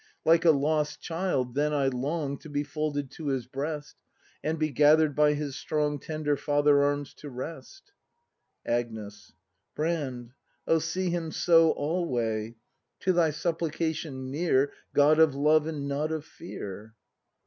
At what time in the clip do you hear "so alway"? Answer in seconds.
11.31-12.55